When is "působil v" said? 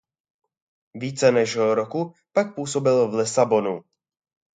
2.55-3.15